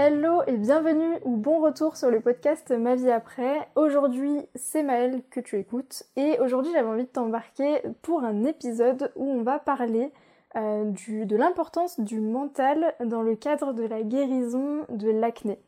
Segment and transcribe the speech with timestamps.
[0.00, 3.68] Hello et bienvenue ou bon retour sur le podcast Ma vie après.
[3.74, 9.10] Aujourd'hui, c'est Maëlle que tu écoutes et aujourd'hui j'avais envie de t'embarquer pour un épisode
[9.16, 10.12] où on va parler
[10.54, 15.58] euh, de l'importance du mental dans le cadre de la guérison de l'acné.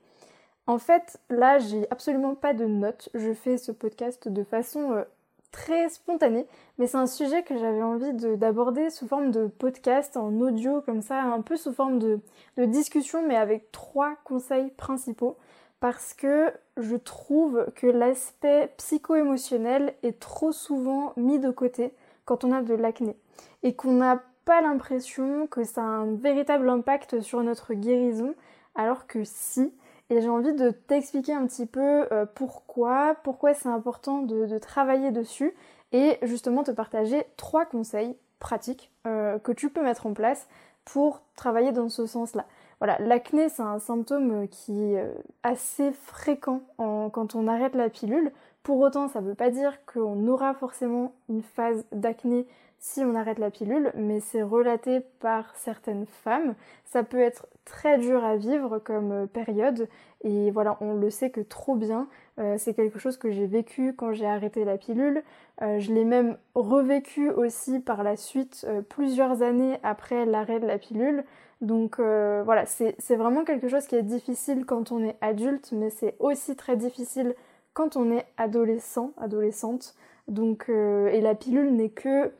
[0.69, 3.09] En fait, là, j'ai absolument pas de notes.
[3.15, 5.03] Je fais ce podcast de façon euh,
[5.51, 6.47] très spontané,
[6.79, 11.03] mais c'est un sujet que j'avais envie d'aborder sous forme de podcast, en audio, comme
[11.03, 12.21] ça, un peu sous forme de,
[12.57, 15.37] discussion, mais avec trois conseils principaux,
[15.81, 21.93] parce que je trouve que l'aspect psycho-émotionnel est trop souvent mis de côté
[22.25, 23.17] quand on a de l'acné,
[23.63, 28.35] et qu'on n'a pas l'impression que ça a un véritable impact sur notre guérison,
[28.75, 29.73] alors que si,
[30.11, 35.13] et j'ai envie de t'expliquer un petit peu euh, pourquoi, pourquoi c'est important de, travailler
[35.13, 35.55] dessus
[35.93, 40.49] et justement te partager trois conseils pratiques euh, que tu peux mettre en place
[40.85, 42.47] pour travailler dans ce sens-là.
[42.81, 45.07] Voilà, l'acné c'est un symptôme qui est
[45.43, 48.33] assez fréquent quand on arrête la pilule.
[48.63, 52.47] Pour autant, ça ne veut pas dire qu'on aura forcément une phase d'acné
[52.81, 56.55] si on arrête la pilule, mais c'est relaté par certaines femmes.
[56.87, 59.87] Ça peut être très dur à vivre comme euh, période
[60.25, 62.09] et voilà, on le sait que trop bien.
[62.39, 65.23] Euh, c'est quelque chose que j'ai vécu quand j'ai arrêté la pilule.
[65.61, 70.79] Euh, je l'ai même revécu aussi par la suite plusieurs années après l'arrêt de la
[70.79, 71.25] pilule.
[71.61, 76.17] Donc voilà, c'est vraiment quelque chose qui est difficile quand on est adulte, mais c'est
[76.19, 77.35] aussi très difficile
[77.75, 79.95] quand on est adolescent, adolescente.
[80.27, 82.33] Donc, et la pilule n'est que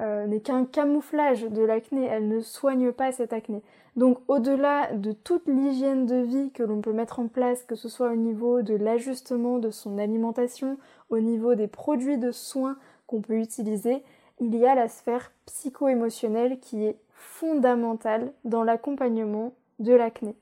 [0.00, 3.62] euh, n'est qu'un camouflage de l'acné, elle ne soigne pas cette acné.
[3.96, 7.88] Donc au-delà de toute l'hygiène de vie que l'on peut mettre en place, que ce
[7.88, 10.78] soit au niveau de l'ajustement de son alimentation,
[11.10, 14.02] au niveau des produits de soins qu'on peut utiliser,
[14.40, 20.34] il y a la sphère psycho-émotionnelle qui est fondamentale dans l'accompagnement de l'acné.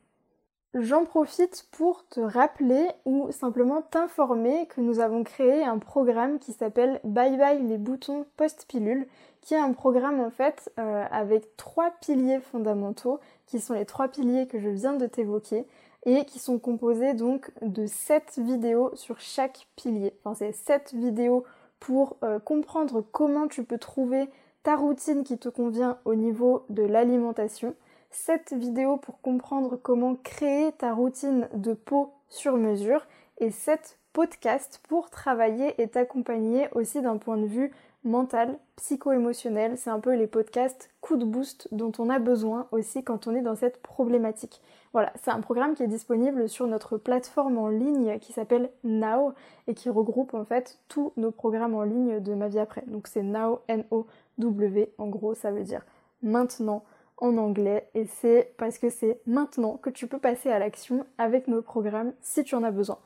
[0.74, 6.52] J'en profite pour te rappeler ou simplement t'informer que nous avons créé un programme qui
[6.52, 9.06] s'appelle Bye Bye les boutons post-pilule,
[9.40, 14.08] qui est un programme en fait euh, avec trois piliers fondamentaux, qui sont les trois
[14.08, 15.66] piliers que je viens de t'évoquer,
[16.04, 20.14] et qui sont composés donc de sept vidéos sur chaque pilier.
[20.24, 21.44] Enfin c'est sept vidéos
[21.80, 24.28] pour euh, comprendre comment tu peux trouver
[24.62, 27.74] ta routine qui te convient au niveau de l'alimentation
[28.10, 33.06] 7 vidéos pour comprendre comment créer ta routine de peau sur mesure
[33.38, 37.70] et 7 podcasts pour travailler et t'accompagner aussi d'un point de vue
[38.02, 39.78] mental, psycho-émotionnel.
[39.78, 43.36] C'est un peu les podcasts coup de boost dont on a besoin aussi quand on
[43.36, 44.60] est dans cette problématique.
[44.92, 49.34] Voilà, c'est un programme qui est disponible sur notre plateforme en ligne qui s'appelle Now
[49.68, 52.82] et qui regroupe en fait tous nos programmes en ligne de ma vie après.
[52.88, 55.86] Donc c'est Now, N-O-W, en gros ça veut dire
[56.24, 56.82] maintenant
[57.18, 61.46] en anglais et c'est parce que c'est maintenant que tu peux passer à l'action avec
[61.46, 62.98] nos programmes si tu en as besoin.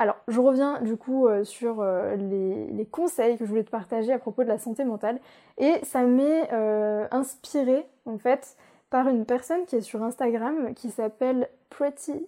[0.00, 4.12] Alors, je reviens du coup euh, sur euh, les, conseils que je voulais te partager
[4.12, 5.18] à propos de la santé mentale
[5.58, 8.56] et ça m'est euh, inspiré en fait
[8.90, 12.26] par une personne qui est sur Instagram qui s'appelle Pretty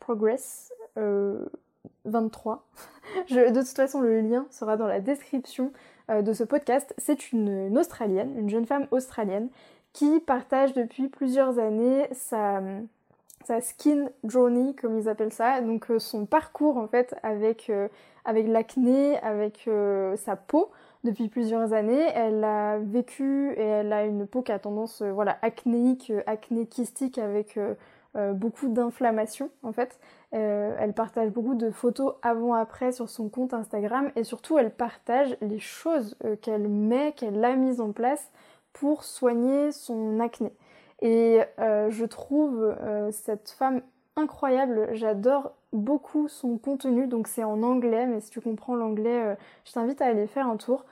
[0.00, 0.72] Progress
[2.06, 2.66] 23.
[3.30, 5.72] de toute façon, le lien sera dans la description
[6.08, 6.92] de ce podcast.
[6.98, 9.48] C'est une Australienne, une jeune femme australienne
[9.92, 12.60] qui partage depuis plusieurs années sa,
[13.44, 17.88] sa skin journey, comme ils appellent ça, donc euh, son parcours en fait avec, euh,
[18.24, 20.70] avec l'acné, avec euh, sa peau
[21.04, 22.06] depuis plusieurs années.
[22.14, 27.16] Elle a vécu et elle a une peau qui a tendance voilà, acnéique, acné kystique
[27.16, 27.58] avec
[28.34, 29.98] beaucoup d'inflammation en fait.
[30.32, 35.58] elle partage beaucoup de photos avant-après sur son compte Instagram et surtout elle partage les
[35.58, 38.30] choses qu'elle met, qu'elle a mises en place
[38.74, 40.52] pour soigner son acné.
[41.00, 43.82] Et euh, je trouve euh, cette femme
[44.16, 49.34] incroyable, j'adore beaucoup son contenu, donc c'est en anglais, mais si tu comprends l'anglais, euh,
[49.64, 50.84] je t'invite à aller faire un tour.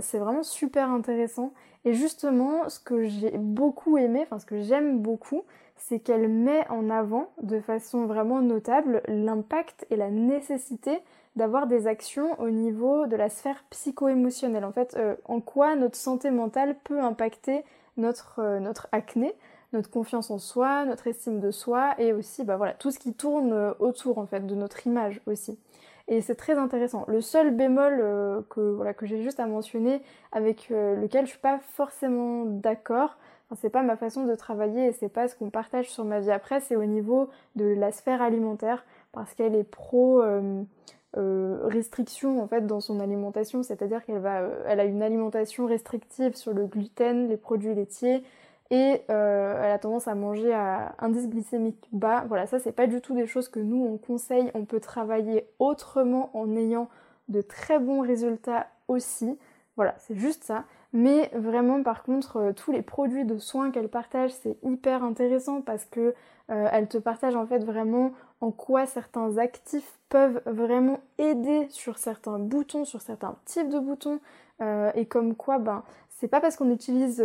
[0.00, 1.52] c'est vraiment super intéressant.
[1.84, 5.42] Et justement, ce que j'ai beaucoup aimé, enfin ce que j'aime beaucoup,
[5.76, 11.00] c'est qu'elle met en avant de façon vraiment notable l'impact et la nécessité
[11.36, 14.64] d'avoir des actions au niveau de la sphère psycho-émotionnelle.
[14.64, 17.64] En fait, en quoi notre santé mentale peut impacter
[17.96, 19.34] notre, euh, notre acné,
[19.72, 23.12] notre confiance en soi, notre estime de soi et aussi bah, voilà, tout ce qui
[23.14, 25.58] tourne euh, autour en fait de notre image aussi.
[26.06, 27.04] Et c'est très intéressant.
[27.08, 27.96] Le seul bémol
[28.50, 30.02] que, voilà, que j'ai juste à mentionner,
[30.32, 34.92] avec lequel je suis pas forcément d'accord, enfin, c'est pas ma façon de travailler et
[34.92, 38.20] c'est pas ce qu'on partage sur ma vie après, c'est au niveau de la sphère
[38.20, 40.22] alimentaire, parce qu'elle est pro
[41.16, 45.64] euh, restriction en fait dans son alimentation, c'est-à-dire qu'elle va, euh, elle a une alimentation
[45.64, 48.24] restrictive sur le gluten, les produits laitiers,
[48.70, 52.24] et euh, elle a tendance à manger à indice glycémique bas.
[52.26, 54.50] Voilà, ça c'est pas du tout des choses que nous on conseille.
[54.54, 56.88] On peut travailler autrement en ayant
[57.28, 59.38] de très bons résultats aussi.
[59.76, 60.64] Voilà, c'est juste ça.
[60.92, 65.84] Mais vraiment, par contre, tous les produits de soins qu'elle partage, c'est hyper intéressant parce
[65.84, 66.14] que
[66.48, 72.38] elle te partage en fait vraiment en quoi certains actifs peuvent vraiment aider sur certains
[72.38, 74.20] boutons, sur certains types de boutons,
[74.60, 77.24] euh, et comme quoi, ben, c'est pas parce qu'on utilise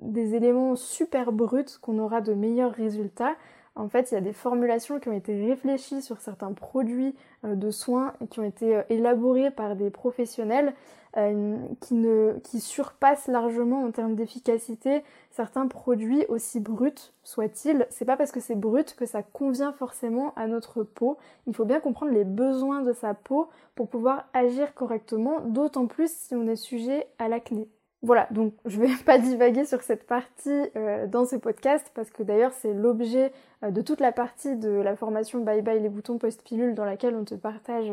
[0.00, 3.34] des éléments super bruts qu'on aura de meilleurs résultats.
[3.76, 7.70] En fait, il y a des formulations qui ont été réfléchies sur certains produits de
[7.70, 10.74] soins et qui ont été élaborés par des professionnels
[11.16, 17.86] euh, qui, ne, qui surpasse largement en termes d'efficacité certains produits aussi bruts soient-ils.
[17.90, 21.16] C'est pas parce que c'est brut que ça convient forcément à notre peau.
[21.46, 26.10] Il faut bien comprendre les besoins de sa peau pour pouvoir agir correctement, d'autant plus
[26.10, 27.68] si on est sujet à l'acné.
[28.04, 32.22] Voilà, donc je vais pas divaguer sur cette partie euh, dans ce podcast parce que
[32.22, 33.32] d'ailleurs c'est l'objet
[33.64, 37.16] euh, de toute la partie de la formation Bye Bye les boutons post-pilule dans laquelle
[37.16, 37.90] on te partage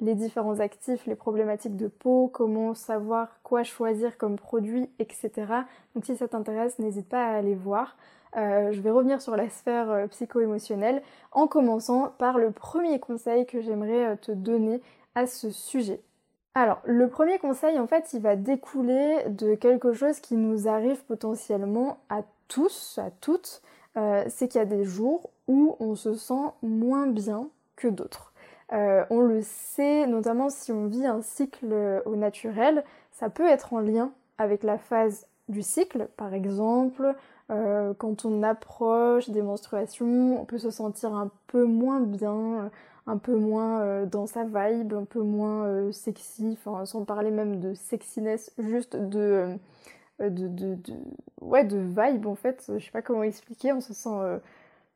[0.00, 5.30] les différents actifs, les problématiques de peau, comment savoir quoi choisir comme produit, etc.
[5.94, 7.96] Donc si ça t'intéresse, n'hésite pas à aller voir.
[8.36, 13.44] Euh, je vais revenir sur la sphère euh, psycho-émotionnelle en commençant par le premier conseil
[13.44, 14.80] que j'aimerais euh, te donner
[15.14, 16.00] à ce sujet.
[16.54, 21.02] Alors, le premier conseil, en fait, il va découler de quelque chose qui nous arrive
[21.04, 23.62] potentiellement à tous, à toutes.
[23.94, 28.32] c'est qu'il y a des jours où on se sent moins bien que d'autres.
[28.72, 33.72] Euh, on le sait, notamment si on vit un cycle au naturel, ça peut être
[33.74, 36.08] en lien avec la phase du cycle.
[36.16, 37.14] Par exemple,
[37.50, 42.70] euh, quand on approche des menstruations, on peut se sentir un peu moins bien,
[43.06, 47.60] un peu moins euh, dans sa vibe, un peu moins sexy, enfin sans parler même
[47.60, 49.56] de sexiness, juste de,
[50.20, 50.78] de, de,
[51.40, 52.70] ouais, de vibe en fait.
[52.78, 54.40] Je sais pas comment expliquer, on se sent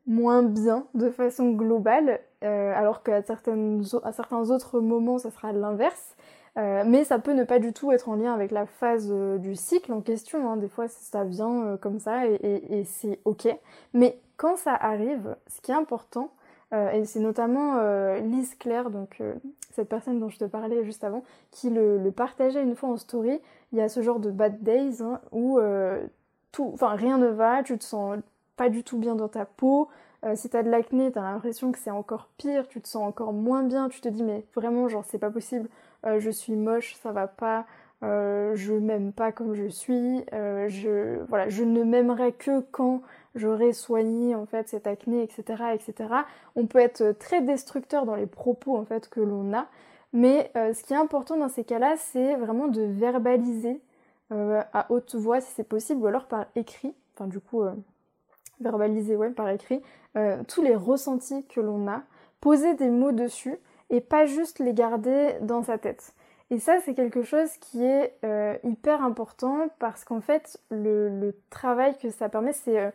[0.06, 6.16] moins bien de façon globale, euh, alors qu'à à certains autres moments, ça sera l'inverse.
[6.58, 9.36] Euh, mais ça peut ne pas du tout être en lien avec la phase euh,
[9.36, 10.50] du cycle en question.
[10.50, 10.56] Hein.
[10.56, 13.48] Des fois, ça vient comme ça et, c'est ok.
[13.92, 16.30] Mais quand ça arrive, ce qui est important,
[16.72, 17.80] et c'est notamment
[18.18, 19.22] Lise Claire, donc
[19.72, 23.40] cette personne dont je te parlais juste avant, qui le, partageait une fois en story.
[23.72, 25.60] Il y a ce genre de bad days hein, où
[26.58, 28.18] enfin rien ne va, tu te sens
[28.56, 29.88] pas du tout bien dans ta peau.
[30.24, 33.32] Euh, si t'as de l'acné, t'as l'impression que c'est encore pire, tu te sens encore
[33.32, 35.68] moins bien, tu te dis mais vraiment genre c'est pas possible,
[36.04, 37.66] euh, je suis moche, ça va pas,
[38.02, 43.02] euh, je m'aime pas comme je suis, je, voilà, je ne m'aimerai que quand
[43.36, 46.08] j'aurai soigné en fait cette acné, etc., etc.
[46.56, 49.66] On peut être très destructeur dans les propos en fait que l'on a,
[50.12, 53.80] mais ce qui est important dans ces cas-là, c'est vraiment de verbaliser
[54.30, 57.62] à haute voix si c'est possible, ou alors par écrit, enfin du coup
[58.60, 59.82] verbaliser ouais, par écrit,
[60.16, 62.02] euh, tous les ressentis que l'on a,
[62.40, 63.58] poser des mots dessus
[63.90, 66.14] et pas juste les garder dans sa tête.
[66.50, 71.96] Et ça, c'est quelque chose qui est euh, hyper important parce qu'en fait, le, travail
[71.98, 72.90] que ça permet, c'est euh,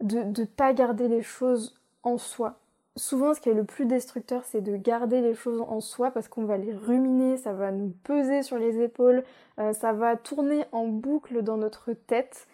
[0.00, 2.58] de ne pas garder les choses en soi.
[2.96, 6.28] Souvent, ce qui est le plus destructeur, c'est de garder les choses en soi parce
[6.28, 9.22] qu'on va les ruminer, ça va nous peser sur les épaules,
[9.72, 12.46] ça va tourner en boucle dans notre tête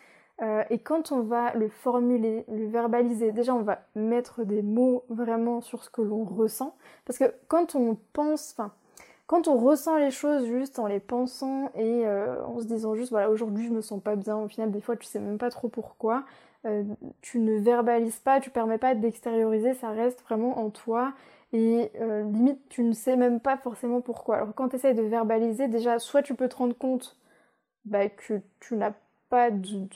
[0.43, 5.05] euh, et quand on va le formuler, le verbaliser, déjà on va mettre des mots
[5.08, 6.75] vraiment sur ce que l'on ressent.
[7.05, 8.72] Parce que quand on pense, enfin,
[9.27, 13.11] quand on ressent les choses juste en les pensant et euh, en se disant juste
[13.11, 15.51] voilà aujourd'hui je me sens pas bien, au final des fois tu sais même pas
[15.51, 16.25] trop pourquoi,
[16.67, 16.85] euh,
[17.21, 21.13] tu ne verbalises pas, tu permets pas d'extérioriser, ça reste vraiment en toi
[21.55, 24.37] et limite tu ne sais même pas forcément pourquoi.
[24.37, 27.19] Alors quand tu essayes de verbaliser, déjà soit tu peux te rendre compte
[27.85, 28.93] bah, que tu n'as
[29.51, 29.87] de,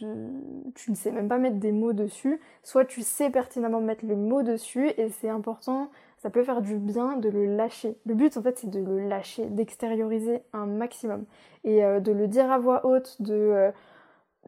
[0.74, 4.16] tu ne sais même pas mettre des mots dessus, soit tu sais pertinemment mettre les
[4.16, 7.96] mots dessus et c'est important, ça peut faire du bien de le lâcher.
[8.06, 11.24] Le but en fait c'est de le lâcher, d'extérioriser un maximum
[11.64, 13.70] et euh, de le dire à voix haute, de euh,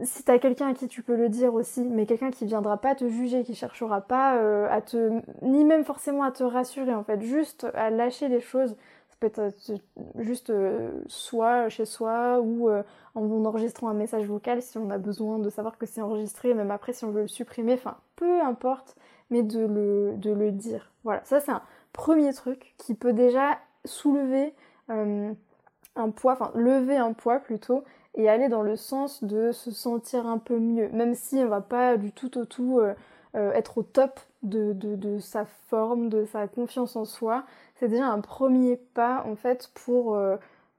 [0.03, 2.95] si t'as quelqu'un à qui tu peux le dire aussi, mais quelqu'un qui viendra pas
[2.95, 7.03] te juger, qui cherchera pas euh, à te, ni même forcément à te rassurer en
[7.03, 8.77] fait, juste à lâcher les choses
[9.19, 9.77] peut être euh,
[10.19, 12.83] juste euh, soit chez soi ou euh,
[13.15, 16.71] en enregistrant un message vocal si on a besoin de savoir que c'est enregistré, même
[16.71, 18.97] après si on veut le supprimer, enfin peu importe,
[19.31, 20.93] mais de le, de le dire.
[21.05, 21.63] Voilà, ça c'est un
[21.93, 24.55] premier truc qui peut déjà soulever
[24.89, 27.85] un poids, enfin lever un poids plutôt,
[28.19, 31.63] et aller dans le sens de se sentir un peu mieux, même si on va
[31.63, 32.81] pas du tout au tout
[33.35, 37.45] être au top de, de, sa forme, de sa confiance en soi,
[37.77, 40.37] c'est déjà un premier pas en fait pour euh,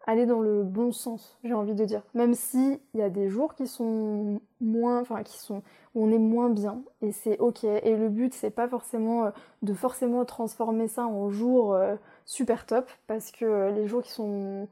[0.08, 2.02] aller dans le bon sens, j'ai envie de dire.
[2.14, 5.62] Même si il y a des jours qui sont moins, enfin qui sont
[5.96, 7.64] où on est moins bien et c'est ok.
[7.64, 9.32] Et le but c'est pas forcément euh,
[9.62, 14.12] de forcément transformer ça en jours euh, super top parce que euh, les jours qui
[14.12, 14.68] sont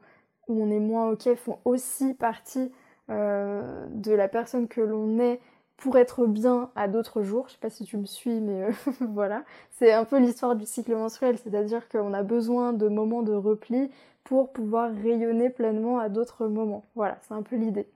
[0.48, 2.72] où on est moins ok font aussi partie
[3.08, 5.40] de la personne que l'on est
[5.78, 7.46] pour être bien à d'autres jours.
[7.48, 8.68] Je sais pas si tu me suis, mais
[9.00, 9.44] voilà.
[9.70, 13.90] C'est un peu l'histoire du cycle menstruel, c'est-à-dire qu'on a besoin de moments de repli
[14.24, 16.84] pour pouvoir rayonner pleinement à d'autres moments.
[16.94, 17.86] Voilà, c'est un peu l'idée.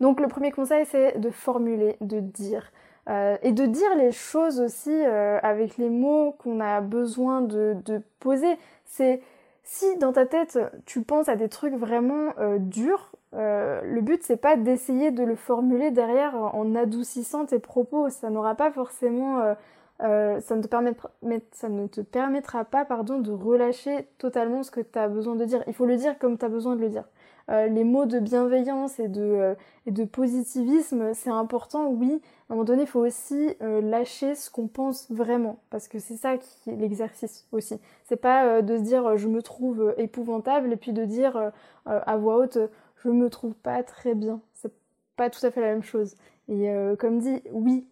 [0.00, 2.70] Donc le premier conseil, c'est de formuler, de dire.
[3.08, 7.74] Euh, et de dire les choses aussi euh, avec les mots qu'on a besoin de,
[8.20, 8.58] poser.
[8.84, 9.22] C'est
[9.70, 14.38] si dans ta tête tu penses à des trucs vraiment euh, durs, le but c'est
[14.38, 18.08] pas d'essayer de le formuler derrière en adoucissant tes propos.
[18.08, 19.54] Ça n'aura pas forcément
[20.00, 21.10] euh, ça, ne te permettra,
[21.50, 25.44] ça ne te permettra pas pardon, de relâcher totalement ce que tu as besoin de
[25.44, 25.64] dire.
[25.66, 27.04] Il faut le dire comme tu as besoin de le dire.
[27.50, 29.54] Euh, les mots de bienveillance et de, euh,
[29.86, 32.20] et de positivisme, c'est important, oui.
[32.48, 36.16] À un moment donné, il faut aussi lâcher ce qu'on pense vraiment, parce que c'est
[36.16, 37.78] ça qui est l'exercice aussi.
[38.04, 41.52] C'est pas de se dire je me trouve épouvantable et puis de dire
[41.84, 42.58] à voix haute
[43.04, 44.40] je me trouve pas très bien.
[44.54, 44.72] C'est
[45.16, 46.16] pas tout à fait la même chose.
[46.48, 47.86] Et euh, comme dit, oui,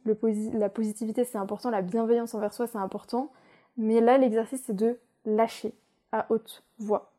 [0.54, 3.30] la positivité c'est important, la bienveillance envers soi c'est important,
[3.76, 5.74] mais là l'exercice c'est de lâcher
[6.12, 7.12] à haute voix.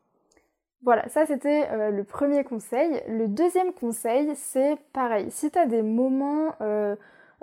[0.82, 3.02] Voilà, ça c'était euh, le premier conseil.
[3.08, 6.94] Le deuxième conseil c'est pareil, si tu as des moments euh,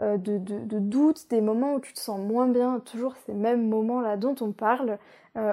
[0.02, 4.02] de, de, doute, des moments où tu te sens moins bien, toujours ces mêmes moments
[4.02, 4.98] là dont on parle,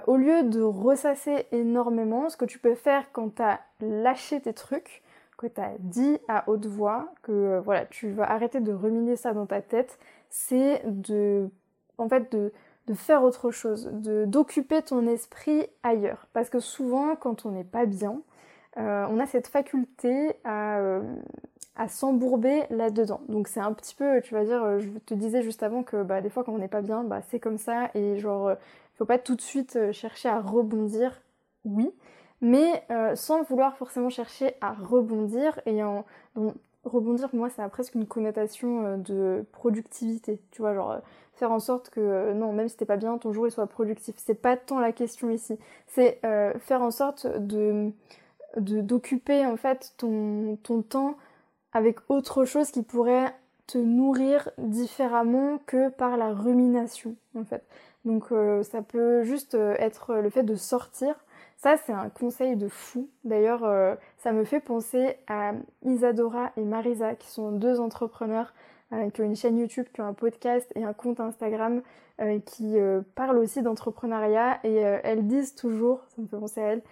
[0.06, 4.52] au lieu de ressasser énormément, ce que tu peux faire quand tu as lâché tes
[4.52, 5.02] trucs,
[5.36, 9.16] que tu as dit à haute voix, que euh, voilà, tu vas arrêter de ruminer
[9.16, 9.98] ça dans ta tête,
[10.30, 11.48] c'est de
[11.98, 12.52] en fait de,
[12.86, 16.26] de faire autre chose, de d'occuper ton esprit ailleurs.
[16.32, 18.20] Parce que souvent, quand on n'est pas bien,
[18.78, 21.02] euh, on a cette faculté à, euh,
[21.76, 23.20] à s'embourber là-dedans.
[23.28, 26.20] Donc c'est un petit peu, tu vas dire, je te disais juste avant que bah,
[26.20, 28.52] des fois quand on n'est pas bien, bah, c'est comme ça et genre,
[28.96, 31.20] faut pas tout de suite chercher à rebondir,
[31.64, 31.90] oui,
[32.42, 35.60] mais euh, sans vouloir forcément chercher à rebondir.
[35.64, 36.04] Et en,
[36.84, 40.40] rebondir, pour moi, ça a presque une connotation euh, de productivité.
[40.50, 40.98] Tu vois, genre euh,
[41.34, 44.14] faire en sorte que, non, même si t'es pas bien, ton jour il soit productif.
[44.18, 45.58] C'est pas tant la question ici.
[45.86, 46.20] C'est
[46.60, 47.90] faire en sorte de
[48.58, 51.16] d'occuper en fait ton, ton temps
[51.72, 53.34] avec autre chose qui pourrait
[53.66, 57.64] te nourrir différemment que par la rumination en fait.
[58.04, 58.26] Donc
[58.62, 61.14] ça peut juste être le fait de sortir
[61.62, 63.08] ça, c'est un conseil de fou.
[63.24, 65.52] D'ailleurs, euh, ça me fait penser à
[65.85, 68.55] Isadora et Marisa, qui sont deux entrepreneurs
[68.93, 71.83] euh, qui ont une chaîne YouTube, qui ont un podcast et un compte Instagram
[72.21, 72.76] euh, qui
[73.17, 74.61] parlent aussi d'entrepreneuriat.
[74.62, 76.83] Et elles disent toujours, ça me fait penser à elles,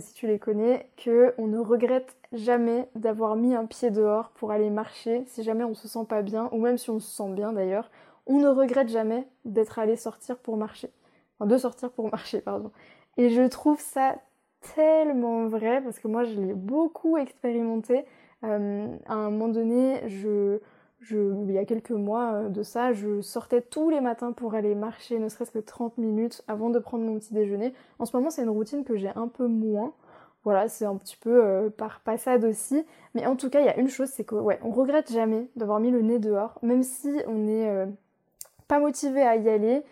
[0.00, 4.70] si tu les connais, qu'on ne regrette jamais d'avoir mis un pied dehors pour aller
[4.70, 7.52] marcher si jamais on se sent pas bien, ou même si on se sent bien
[7.52, 7.90] d'ailleurs.
[8.26, 10.90] On ne regrette jamais d'être allé sortir pour marcher.
[11.38, 12.72] Enfin, de sortir pour marcher, pardon.
[13.16, 14.16] Et je trouve ça
[14.74, 18.04] tellement vrai parce que moi je l'ai beaucoup expérimenté.
[18.44, 20.58] Euh, à un moment donné, je,
[21.10, 24.74] il y a quelques mois euh, de ça, je sortais tous les matins pour aller
[24.74, 27.74] marcher, ne serait-ce que 30 minutes avant de prendre mon petit déjeuner.
[27.98, 29.92] En ce moment, c'est une routine que j'ai un peu moins.
[30.44, 32.84] Voilà, c'est un petit peu euh, par passade aussi.
[33.14, 35.48] Mais en tout cas, il y a une chose, c'est que ouais, on regrette jamais
[35.56, 37.86] d'avoir mis le nez dehors, même si on n'est
[38.68, 39.82] pas motivé à y aller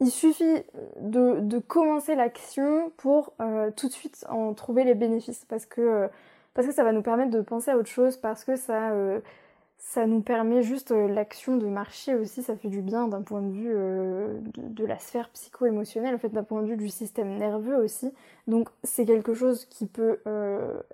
[0.00, 0.62] il suffit
[1.00, 6.08] de, commencer l'action pour euh, tout de suite en trouver les bénéfices parce que, euh,
[6.54, 9.20] parce que ça va nous permettre de penser à autre chose, parce que ça, euh,
[9.76, 13.50] ça nous permet juste l'action de marcher aussi, ça fait du bien d'un point de
[13.50, 13.74] vue
[14.54, 18.12] de, la sphère psycho-émotionnelle, en fait d'un point de vue du système nerveux aussi.
[18.46, 20.20] Donc c'est quelque chose qui peut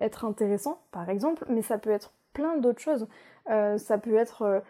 [0.00, 3.06] être intéressant par exemple, mais ça peut être plein d'autres choses.
[3.46, 4.62] ça peut être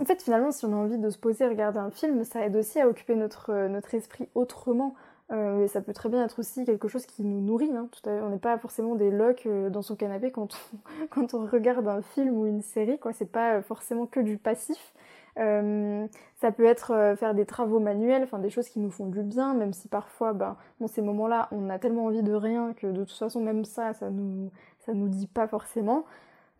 [0.00, 2.44] en fait, finalement, si on a envie de se poser et regarder un film, ça
[2.44, 4.94] aide aussi à occuper notre, euh, esprit autrement.
[5.30, 7.70] Euh, et ça peut très bien être aussi quelque chose qui nous nourrit.
[7.74, 10.48] Hein, on n'est pas forcément des locs euh, dans son canapé quand
[11.34, 12.98] on, regarde un film ou une série.
[12.98, 13.12] quoi.
[13.12, 14.92] C'est pas forcément que du passif.
[15.36, 19.72] ça peut être faire des travaux manuels, des choses qui nous font du bien, même
[19.72, 23.16] si parfois, ben, dans ces moments-là, on a tellement envie de rien que de toute
[23.16, 26.04] façon, même ça, ça nous, ça nous dit pas forcément.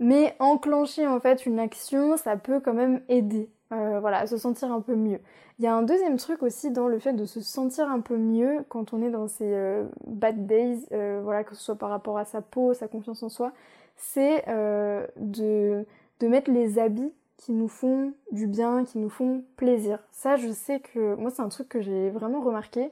[0.01, 3.51] Mais enclencher en fait une action, ça peut quand même aider.
[3.73, 5.21] Euh, voilà, à se sentir un peu mieux.
[5.61, 8.17] Il y a un deuxième truc aussi dans le fait de se sentir un peu
[8.17, 11.91] mieux quand on est dans ces euh, bad days, euh, voilà, que ce soit par
[11.91, 13.53] rapport à sa peau, sa confiance en soi,
[13.97, 15.85] c'est de,
[16.21, 19.99] de mettre les habits qui nous font du bien, qui nous font plaisir.
[20.11, 22.91] Ça, je sais que moi, c'est un truc que j'ai vraiment remarqué.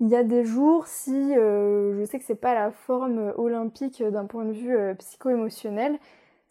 [0.00, 4.26] Il y a des jours, si je sais que c'est pas la forme olympique d'un
[4.26, 5.98] point de vue psycho-émotionnel,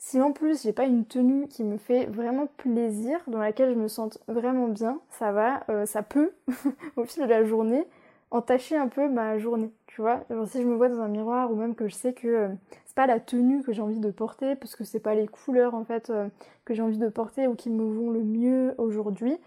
[0.03, 3.79] si en plus j'ai pas une tenue qui me fait vraiment plaisir, dans laquelle je
[3.79, 6.33] me sente vraiment bien, ça va, euh, ça peut,
[6.97, 7.87] au fil de la journée,
[8.29, 10.25] entacher un peu ma journée, tu vois.
[10.47, 12.49] Si je me vois dans un miroir ou même que je sais que euh,
[12.85, 15.73] c'est pas la tenue que j'ai envie de porter, parce que c'est pas les couleurs
[15.73, 16.27] en fait euh,
[16.65, 19.37] que j'ai envie de porter ou qui me vont le mieux aujourd'hui,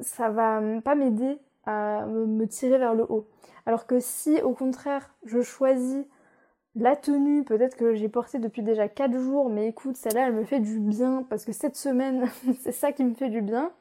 [0.00, 3.26] ça va pas m'aider à me tirer vers le haut.
[3.66, 6.04] Alors que si au contraire je choisis
[6.74, 10.44] la tenue, peut-être que j'ai porté depuis déjà 4 jours, mais écoute, celle-là, elle me
[10.44, 12.28] fait du bien, parce que cette semaine,
[12.60, 13.72] c'est ça qui me fait du bien.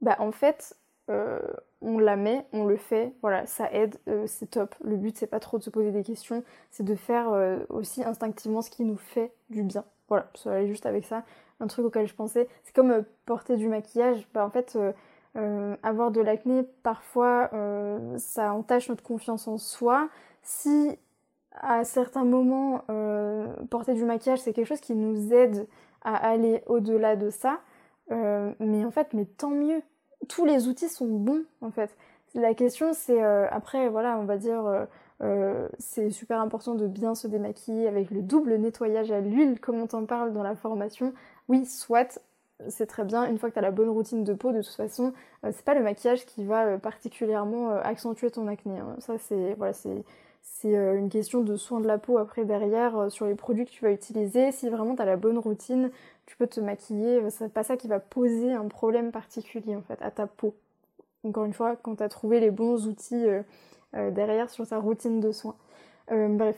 [0.00, 0.74] Bah en fait,
[1.10, 1.38] euh,
[1.82, 4.74] on la met, on le fait, voilà, ça aide, euh, c'est top.
[4.82, 8.02] Le but, c'est pas trop de se poser des questions, c'est de faire euh, aussi
[8.04, 9.84] instinctivement ce qui nous fait du bien.
[10.08, 11.24] Voilà, ça allait juste avec ça.
[11.60, 14.78] Un truc auquel je pensais, c'est comme porter du maquillage, bah en fait...
[15.34, 17.50] avoir de l'acné, parfois,
[18.18, 20.08] ça entache notre confiance en soi.
[20.42, 20.98] Si
[21.52, 25.66] à certains moments, euh, porter du maquillage, c'est quelque chose qui nous aide
[26.02, 27.60] à aller au-delà de ça.
[28.10, 29.82] Euh, mais en fait, mais tant mieux.
[30.28, 31.96] Tous les outils sont bons, en fait.
[32.34, 34.62] La question, c'est euh, après, voilà, on va dire,
[35.78, 39.86] c'est super important de bien se démaquiller avec le double nettoyage à l'huile, comme on
[39.86, 41.12] t'en parle dans la formation.
[41.48, 42.20] Oui, soit,
[42.68, 43.24] c'est très bien.
[43.24, 45.12] Une fois que tu as la bonne routine de peau, de toute façon,
[45.42, 48.78] c'est pas le maquillage qui va particulièrement accentuer ton acné.
[48.78, 48.96] Hein.
[48.98, 49.56] Ça, c'est
[50.64, 53.70] euh, une question de soin de la peau après derrière euh, sur les produits que
[53.70, 54.52] tu vas utiliser.
[54.52, 55.90] Si vraiment tu as la bonne routine,
[56.26, 57.16] tu peux te maquiller.
[57.22, 60.54] Euh, c'est pas ça qui va poser un problème particulier en fait à ta peau.
[61.24, 63.26] Encore une fois, quand tu as trouvé les bons outils
[63.92, 65.56] derrière sur ta routine de soins.
[66.08, 66.56] bref,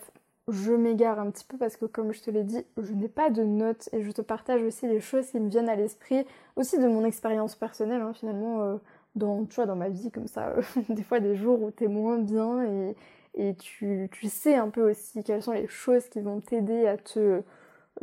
[0.49, 3.31] je m'égare un petit peu parce que comme je te l'ai dit, je n'ai pas
[3.31, 6.79] de notes et je te partage aussi les choses qui me viennent à l'esprit, aussi
[6.79, 8.81] de mon expérience personnelle hein, finalement
[9.15, 10.55] dans, tu vois, dans ma vie comme ça,
[10.89, 12.97] des fois des jours où t'es moins bien et,
[13.35, 17.43] et tu, sais un peu aussi quelles sont les choses qui vont t'aider à te,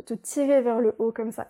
[0.04, 1.48] te tirer vers le haut comme ça.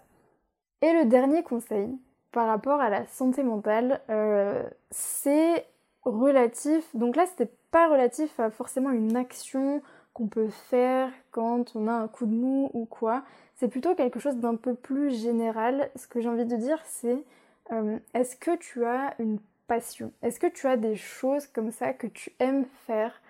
[0.82, 1.90] Et le dernier conseil
[2.32, 5.66] par rapport à la santé mentale, euh, c'est
[6.02, 6.84] relatif.
[6.94, 9.82] Donc là, c'était pas relatif à forcément une action
[10.26, 13.24] peut faire quand on a un coup de mou ou quoi.
[13.56, 15.90] C'est plutôt quelque chose d'un peu plus général.
[15.96, 17.24] Ce que j'ai envie de dire, c'est
[17.72, 20.12] euh, est-ce que tu as une passion?
[20.22, 23.20] Est-ce que tu as des choses comme ça que tu aimes faire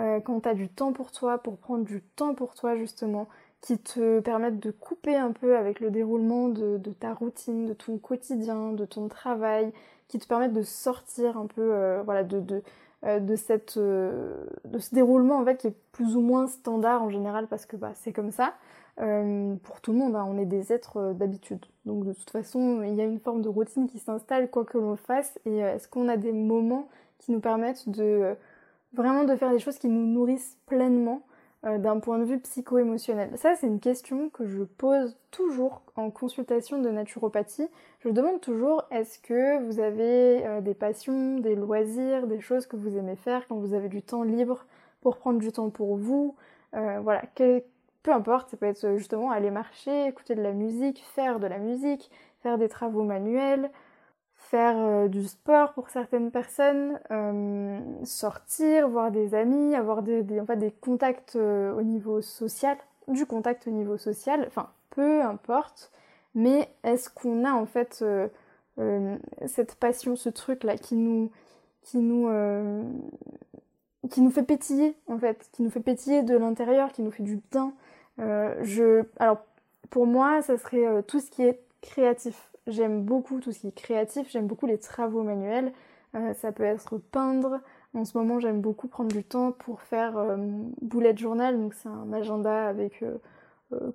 [0.00, 3.28] euh, quand tu as du temps pour toi, pour prendre du temps pour toi justement,
[3.60, 7.98] qui te permettent de couper un peu avec le déroulement de, ta routine, de ton
[7.98, 9.72] quotidien, de ton travail,
[10.08, 12.62] qui te permettent de sortir un peu euh, voilà, de,
[13.02, 17.46] de, cette, de ce déroulement en fait qui est plus ou moins standard en général
[17.46, 18.54] parce que bah, c'est comme ça.
[18.96, 21.64] pour tout le monde, hein, on est des êtres d'habitude.
[21.86, 24.78] Donc de toute façon, il y a une forme de routine qui s'installe quoi que
[24.78, 25.38] l'on fasse.
[25.46, 28.34] Et est-ce qu'on a des moments qui nous permettent de
[28.92, 31.22] vraiment de faire des choses qui nous nourrissent pleinement?
[31.66, 33.30] Euh, d'un point de vue psycho-émotionnel.
[33.36, 37.68] Ça, c'est une question que je pose toujours en consultation de naturopathie.
[37.98, 42.76] Je demande toujours est-ce que vous avez euh, des passions, des loisirs, des choses que
[42.76, 44.64] vous aimez faire quand vous avez du temps libre
[45.02, 46.34] pour prendre du temps pour vous?
[46.74, 51.40] Euh, voilà, peu importe, ça peut être justement aller marcher, écouter de la musique, faire
[51.40, 52.10] de la musique,
[52.42, 53.70] faire des travaux manuels,
[54.50, 60.72] faire euh, du sport pour certaines personnes, euh, sortir, voir des amis, avoir des, des
[60.80, 65.92] contacts euh, au niveau social, du contact au niveau social, enfin peu importe,
[66.34, 68.04] mais est-ce qu'on a en fait
[69.46, 71.30] cette passion, ce truc là qui nous,
[71.82, 72.28] qui nous,
[74.10, 77.22] qui nous fait pétiller en fait, qui nous fait pétiller de l'intérieur, qui nous fait
[77.22, 77.72] du bien.
[78.18, 79.38] je, alors
[79.90, 83.74] pour moi, ça serait tout ce qui est créatif J'aime beaucoup tout ce qui est
[83.74, 85.72] créatif, j'aime beaucoup les travaux manuels.
[86.14, 87.60] Euh, ça peut être peindre.
[87.94, 90.36] En ce moment, j'aime beaucoup prendre du temps pour faire euh,
[90.82, 91.58] bullet journal.
[91.58, 93.18] Donc, c'est un agenda avec euh,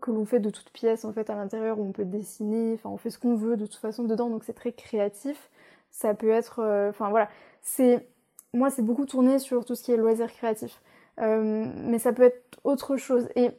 [0.01, 2.73] que l'on fait de toutes pièces en fait à l'intérieur où on peut dessiner.
[2.73, 4.29] Enfin, on fait ce qu'on veut de toute façon dedans.
[4.29, 5.49] Donc, c'est très créatif.
[5.91, 7.29] Ça peut être, enfin voilà,
[7.61, 8.07] c'est
[8.53, 10.81] moi, c'est beaucoup tourné sur tout ce qui est loisirs créatifs.
[11.17, 13.29] mais ça peut être autre chose.
[13.35, 13.51] Et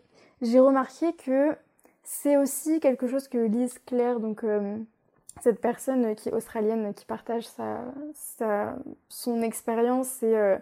[0.42, 1.56] j'ai remarqué que
[2.02, 4.44] c'est aussi quelque chose que Lise Claire, donc
[5.42, 8.76] cette personne qui est australienne qui partage sa,
[9.08, 10.56] son expérience et, euh,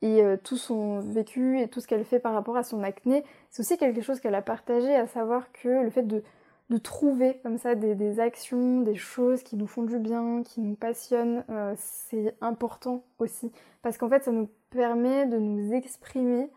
[0.00, 3.24] et euh, tout son vécu et tout ce qu'elle fait par rapport à son acné,
[3.50, 6.22] c'est aussi quelque chose qu'elle a partagé, à savoir que le fait de,
[6.70, 10.60] de trouver comme ça des, des, actions, des choses qui nous font du bien, qui
[10.60, 13.50] nous passionnent, euh, c'est important aussi.
[13.82, 16.50] Parce qu'en fait, ça nous permet de nous exprimer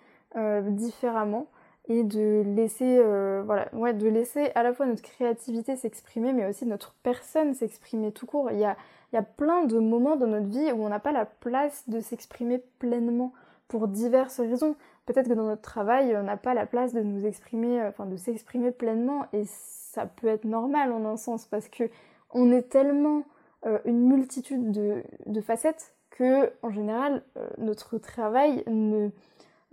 [0.64, 1.48] différemment
[1.88, 6.48] et de laisser euh, voilà ouais de laisser à la fois notre créativité s'exprimer mais
[6.48, 8.76] aussi notre personne s'exprimer tout court il y a,
[9.14, 12.00] y a plein de moments dans notre vie où on n'a pas la place de
[12.00, 13.34] s'exprimer pleinement
[13.68, 14.76] pour diverses raisons.
[15.06, 18.06] Peut-être que dans notre travail, on n'a pas la place de nous exprimer, euh, enfin
[18.06, 21.90] de s'exprimer pleinement, et ça peut être normal en un sens, parce que
[22.32, 23.24] on est tellement
[23.66, 27.24] euh, une multitude de, facettes que, en général,
[27.58, 29.10] notre travail ne,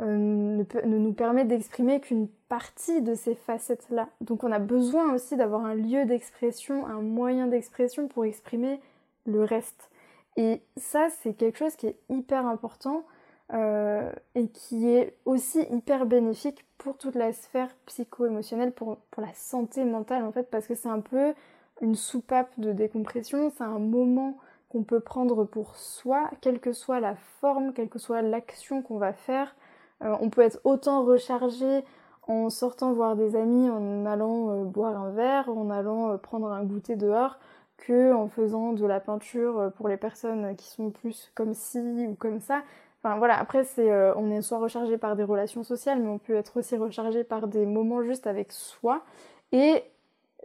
[0.07, 4.09] ne, ne nous permet d'exprimer qu'une partie de ces facettes-là.
[4.21, 8.81] Donc on a besoin aussi d'avoir un lieu d'expression, un moyen d'expression pour exprimer
[9.27, 9.91] le reste.
[10.37, 13.05] Et ça, c'est quelque chose qui est hyper important
[13.53, 19.85] euh, et qui est aussi hyper bénéfique pour toute la sphère psycho-émotionnelle, pour la santé
[19.85, 21.35] mentale en fait, parce que c'est un peu
[21.81, 24.38] une soupape de décompression, c'est un moment
[24.71, 28.97] qu'on peut prendre pour soi, quelle que soit la forme, quelle que soit l'action qu'on
[28.97, 29.55] va faire.
[30.03, 31.85] Euh, on peut être autant rechargé
[32.29, 36.65] en sortant voir des amis, en allant euh, boire un verre, en allant prendre un
[36.65, 37.38] goûter dehors,
[37.77, 42.15] que en faisant de la peinture pour les personnes qui sont plus comme ci ou
[42.15, 42.62] comme ça.
[43.05, 46.19] Enfin voilà, après c'est euh, on est soit rechargé par des relations sociales, mais on
[46.19, 49.03] peut être aussi rechargé par des moments juste avec soi.
[49.51, 49.83] Et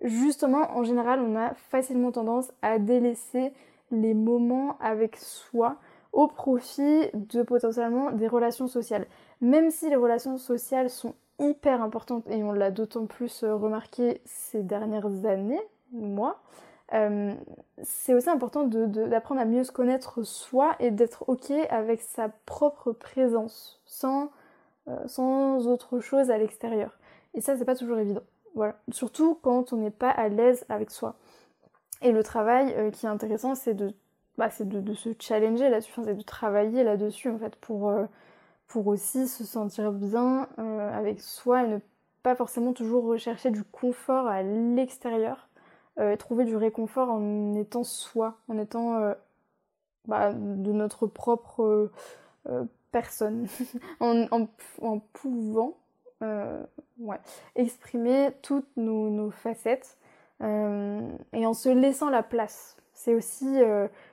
[0.02, 3.54] justement, en général, on a facilement tendance à délaisser
[3.92, 5.76] les moments avec soi
[6.14, 9.06] au profit de potentiellement des relations sociales.
[9.42, 14.22] Même si les relations sociales sont hyper importantes et on l'a d'autant plus euh, remarqué
[14.26, 16.42] ces dernières années, moi,
[16.94, 17.34] euh,
[17.84, 22.92] c'est aussi important d'apprendre à mieux se connaître soi et d'être ok avec sa propre
[22.92, 24.32] présence, sans,
[24.88, 26.98] euh, sans autre chose à l'extérieur.
[27.34, 28.24] Et ça, c'est pas toujours évident.
[28.56, 28.76] Voilà.
[28.92, 31.16] Surtout quand on n'est pas à l'aise avec soi.
[32.02, 33.94] Et le travail qui est intéressant, c'est de,
[34.38, 37.92] bah, de, de, se challenger là-dessus, c'est de travailler là-dessus en fait pour,
[38.68, 41.80] pour aussi se sentir bien avec soi et ne
[42.24, 45.48] pas forcément toujours rechercher du confort à l'extérieur
[46.00, 49.16] euh, trouver du réconfort en étant soi, en étant euh,
[50.06, 51.90] bah, de notre propre
[52.48, 53.48] euh, personne,
[54.00, 54.48] en,
[55.14, 55.76] pouvant
[57.56, 59.98] exprimer toutes nos, facettes
[60.40, 60.46] et
[61.46, 62.78] en se laissant la place.
[62.94, 63.60] C'est aussi,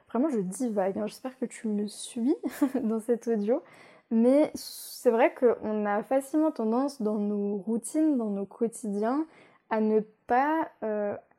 [0.09, 2.35] vraiment je dis vague, hein, j'espère que tu me suis
[2.83, 3.63] dans cet audio,
[4.11, 9.27] mais c'est vrai qu'on a facilement tendance dans nos routines, dans nos quotidiens,
[9.71, 10.71] à ne pas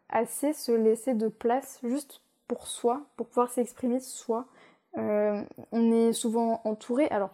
[0.09, 4.45] assez se laisser de place juste pour soi, pour pouvoir s'exprimer soi.
[4.97, 7.31] Euh, on est souvent entouré, alors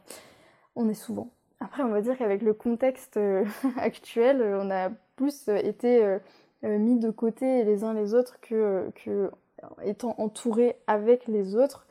[0.76, 1.30] on est souvent.
[1.60, 3.46] Après, on va dire qu'avec le contexte euh,
[3.78, 6.20] actuel, on a plus été euh,
[6.64, 9.30] mis de côté les uns les autres que, que
[9.84, 11.86] étant entouré avec les autres.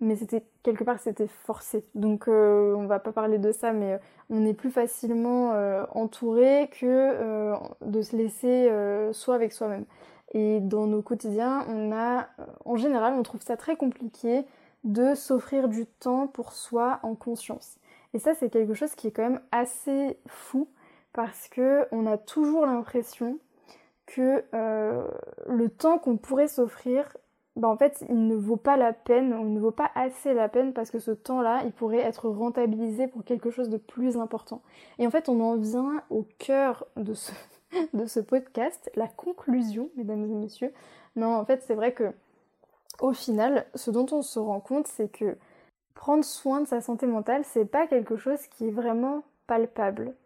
[0.00, 1.84] Mais c'était quelque part c'était forcé.
[1.94, 5.52] Donc on va pas parler de ça, mais on est plus facilement
[5.94, 7.54] entouré que
[7.84, 8.70] de se laisser
[9.12, 9.86] soi avec soi-même.
[10.32, 14.44] Et dans nos quotidiens, on a, euh, en général, on trouve ça très compliqué
[14.84, 17.76] de s'offrir du temps pour soi en conscience.
[18.14, 20.68] Et ça, c'est quelque chose qui est quand même assez fou
[21.12, 23.38] parce que on a toujours l'impression
[24.06, 25.06] que euh,
[25.48, 27.16] le temps qu'on pourrait s'offrir,
[27.56, 30.34] bah en fait, il ne vaut pas la peine, ou il ne vaut pas assez
[30.34, 34.18] la peine parce que ce temps-là, il pourrait être rentabilisé pour quelque chose de plus
[34.18, 34.60] important.
[34.98, 40.34] Et en fait, on en vient au cœur de ce, podcast, la conclusion, mesdames et
[40.34, 40.72] messieurs.
[41.16, 42.12] Non, en fait, c'est vrai que
[43.00, 45.36] au final, ce dont on se rend compte, c'est que
[45.94, 49.22] prendre soin de sa santé mentale, c'est pas quelque chose qui est vraiment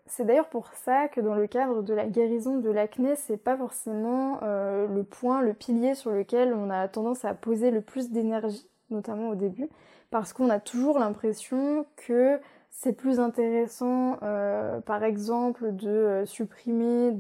[0.07, 3.57] C'est d'ailleurs pour ça que dans le cadre de la guérison de l'acné, c'est pas
[3.57, 8.11] forcément euh, le point, le pilier sur lequel on a tendance à poser le plus
[8.11, 9.69] d'énergie, notamment au début,
[10.11, 17.13] parce qu'on a toujours l'impression que c'est plus intéressant, euh, par exemple, de euh, supprimer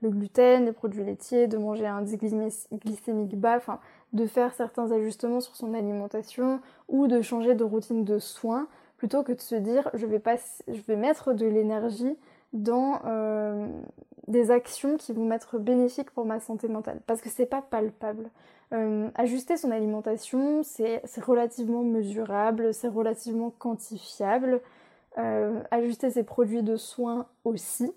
[0.00, 2.20] le gluten, les produits laitiers, de manger un indice
[2.72, 3.60] glycémique bas,
[4.12, 9.22] de faire certains ajustements sur son alimentation ou de changer de routine de soins, plutôt
[9.22, 10.22] que de se dire je vais,
[10.68, 12.16] je vais mettre de l'énergie
[12.52, 13.66] dans euh,
[14.28, 18.30] des actions qui vont m'être bénéfiques pour ma santé mentale, parce que c'est pas palpable.
[19.14, 24.60] ajuster son alimentation, c'est relativement mesurable, c'est relativement quantifiable.
[25.16, 27.92] Euh, ajuster ses produits de soins aussi,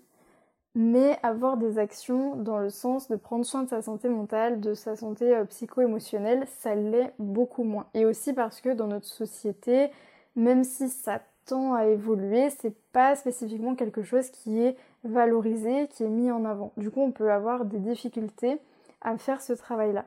[0.76, 4.72] mais avoir des actions dans le sens de prendre soin de sa santé mentale, de
[4.74, 7.86] sa santé euh, psycho-émotionnelle, ça l'est beaucoup moins.
[7.94, 9.90] Et aussi parce que dans notre société,
[10.38, 16.04] même si ça tend à évoluer, c'est pas spécifiquement quelque chose qui est valorisé, qui
[16.04, 16.72] est mis en avant.
[16.76, 18.58] Du coup, on peut avoir des difficultés
[19.00, 20.04] à faire ce travail-là.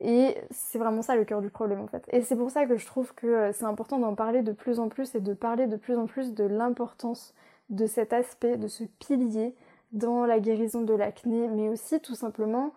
[0.00, 2.04] Et c'est vraiment ça le cœur du problème en fait.
[2.10, 4.80] Et c'est pour ça que je trouve que euh, c'est important d'en parler de plus
[4.80, 7.34] en plus et de parler de plus en plus de l'importance
[7.70, 9.54] de cet aspect, de ce pilier
[9.92, 12.72] dans la guérison de l'acné, mais aussi tout simplement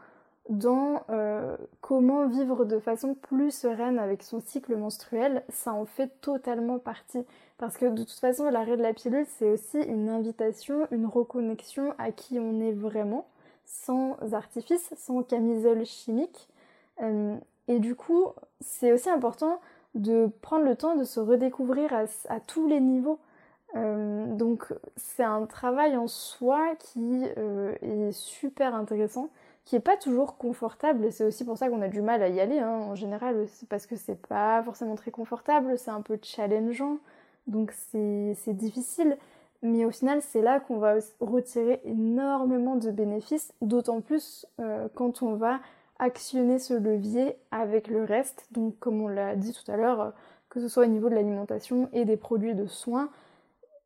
[0.50, 6.22] dans euh, comment vivre de façon plus sereine avec son cycle menstruel, ça en fait
[6.22, 7.26] totalement partie.
[7.58, 11.96] Parce que de toute façon, l'arrêt de la pilule, c'est aussi une invitation, une reconnexion
[11.98, 13.28] à qui on est vraiment,
[13.66, 16.50] sans artifice, sans camisole chimique.
[17.02, 17.36] Euh,
[17.68, 18.28] et du coup,
[18.60, 19.60] c'est aussi important
[19.96, 21.92] de prendre le temps de se redécouvrir
[22.30, 23.20] à, tous les niveaux.
[23.76, 29.30] Euh, donc c'est un travail en soi qui est super intéressant
[29.66, 31.12] qui est pas toujours confortable.
[31.12, 32.60] C'est aussi pour ça qu'on a du mal à y aller.
[32.60, 32.70] Hein.
[32.70, 37.00] En général, parce que c'est pas forcément très confortable, c'est un peu challengeant,
[37.48, 39.18] donc c'est difficile.
[39.64, 45.24] Mais au final, c'est là qu'on va retirer énormément de bénéfices, d'autant plus euh, quand
[45.24, 45.60] on va
[45.98, 48.48] actionner ce levier avec le reste.
[48.52, 50.14] Donc, comme on l'a dit tout à l'heure,
[50.50, 53.10] que ce soit au niveau de l'alimentation et des produits de soins,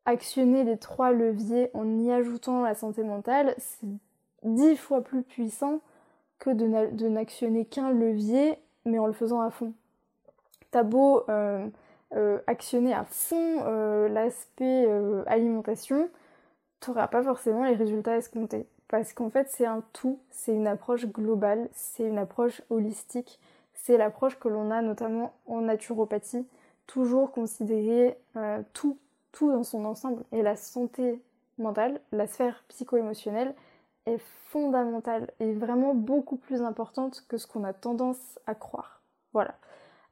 [0.05, 3.87] actionner les trois leviers en y ajoutant la santé mentale, c'est
[4.43, 5.81] dix fois plus puissant
[6.39, 9.73] que de n'actionner qu'un levier, mais en le faisant à fond.
[10.71, 11.67] T'as beau euh,
[12.15, 14.87] euh, actionner à fond euh, l'aspect
[15.27, 16.09] alimentation,
[16.79, 18.67] t'auras pas forcément les résultats escomptés.
[18.87, 23.39] Parce qu'en fait, c'est un tout, c'est une approche globale, c'est une approche holistique,
[23.73, 26.47] c'est l'approche que l'on a notamment en naturopathie,
[26.87, 28.17] toujours considérer
[28.73, 28.97] tout,
[29.31, 30.23] tout dans son ensemble.
[30.31, 31.21] Et la santé
[31.59, 33.53] mentale, la sphère psycho-émotionnelle,
[34.17, 39.01] fondamentale et vraiment beaucoup plus importante que ce qu'on a tendance à croire.
[39.33, 39.55] Voilà.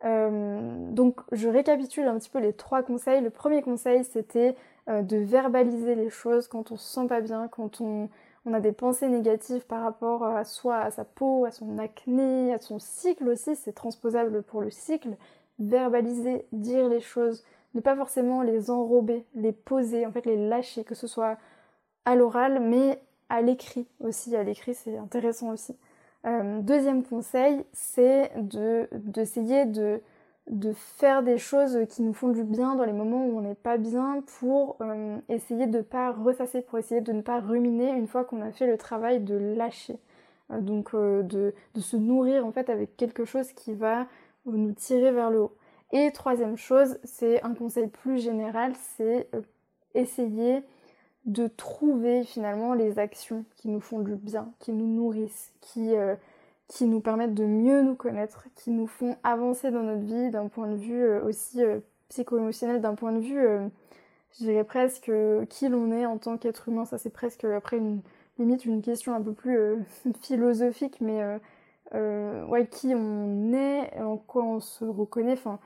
[0.05, 3.21] Euh, donc je récapitule un petit peu les trois conseils.
[3.21, 4.55] Le premier conseil c'était
[4.89, 8.09] euh, de verbaliser les choses quand on se sent pas bien, quand on,
[8.45, 12.53] on, a des pensées négatives par rapport à soi, à sa peau, à son acné,
[12.53, 15.17] à son cycle aussi, c'est transposable pour le cycle.
[15.59, 20.83] Verbaliser, dire les choses, ne pas forcément les enrober, les poser, en fait les lâcher,
[20.83, 21.37] que ce soit
[22.05, 24.35] à l'oral, mais à l'écrit aussi.
[24.35, 25.75] À l'écrit, c'est intéressant aussi.
[26.25, 28.31] Euh, deuxième conseil, c'est
[28.93, 30.01] d'essayer de,
[30.49, 33.55] de, faire des choses qui nous font du bien dans les moments où on n'est
[33.55, 37.91] pas bien pour euh, essayer de ne pas ressasser, pour essayer de ne pas ruminer
[37.91, 39.97] une fois qu'on a fait le travail de lâcher.
[40.51, 44.07] Euh, donc de, de, se nourrir en fait avec quelque chose qui va
[44.45, 45.55] nous tirer vers le haut.
[45.93, 49.29] Et troisième chose, c'est un conseil plus général, c'est
[49.93, 50.63] essayer
[51.27, 56.15] de trouver finalement les actions qui nous font du bien, qui nous nourrissent, qui, euh,
[56.69, 60.47] qui nous permettent de mieux nous connaître, qui nous font avancer dans notre vie d'un
[60.47, 63.45] point de vue euh, aussi euh, psycho-émotionnel, d'un point de vue,
[64.39, 65.11] je dirais presque,
[65.49, 66.85] qui l'on est en tant qu'être humain.
[66.85, 68.01] Ça c'est presque après une
[68.39, 69.59] limite une question un peu plus
[70.21, 71.21] philosophique, mais
[71.93, 75.59] ouais, qui on est, en quoi on se reconnaît, enfin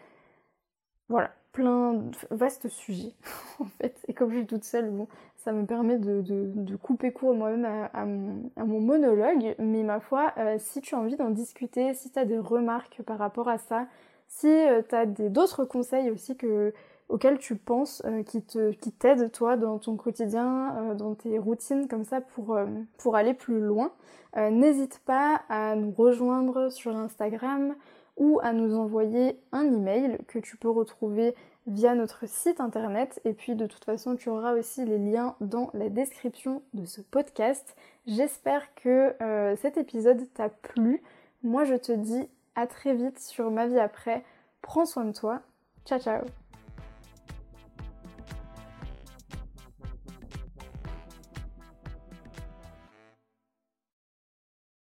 [1.09, 3.13] voilà, plein de vastes sujets
[3.59, 3.95] en fait.
[4.07, 5.07] Et comme je suis toute seule, bon,
[5.43, 9.55] ça me permet de, couper court moi-même à, mon, monologue.
[9.59, 13.01] Mais ma foi, euh, si tu as envie d'en discuter, si tu as des remarques
[13.03, 13.87] par rapport à ça,
[14.27, 16.73] si euh, tu as d'autres conseils aussi que,
[17.09, 21.87] auxquels tu penses euh, qui te qui t'aident toi dans ton quotidien, dans tes routines
[21.87, 22.57] comme ça pour,
[22.97, 23.91] pour aller plus loin,
[24.37, 27.75] n'hésite pas à nous rejoindre sur Instagram
[28.17, 31.35] ou à nous envoyer un email que tu peux retrouver
[31.67, 35.69] via notre site internet et puis de toute façon tu auras aussi les liens dans
[35.73, 37.75] la description de ce podcast.
[38.07, 41.01] J'espère que euh, cet épisode t'a plu.
[41.43, 44.23] Moi je te dis à très vite sur ma vie après.
[44.61, 45.41] Prends soin de toi.
[45.85, 46.40] Ciao ciao